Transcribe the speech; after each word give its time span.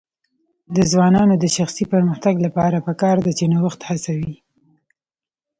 د 0.75 0.77
ځوانانو 0.91 1.33
د 1.43 1.45
شخصي 1.57 1.85
پرمختګ 1.93 2.35
لپاره 2.45 2.83
پکار 2.87 3.17
ده 3.25 3.31
چې 3.37 3.45
نوښت 3.53 3.81
هڅوي. 3.89 4.35